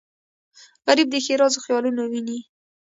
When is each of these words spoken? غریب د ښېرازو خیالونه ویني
غریب 0.85 1.07
د 1.11 1.15
ښېرازو 1.25 1.63
خیالونه 1.65 2.01
ویني 2.11 2.39